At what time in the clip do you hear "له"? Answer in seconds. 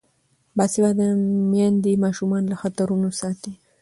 2.51-2.55